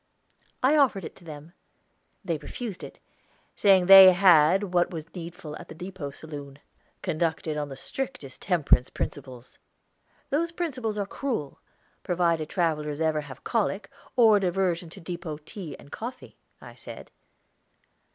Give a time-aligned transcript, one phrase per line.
[0.63, 1.53] I offered it to them.
[2.25, 2.99] They refused it,
[3.55, 6.57] saying they had had what was needful at the Depot Saloon,
[7.03, 9.59] conducted on the strictest temperance principles.
[10.31, 11.59] "Those principles are cruel,
[12.01, 17.11] provided travelers ever have colic, or an aversion to Depot tea and coffee," I said.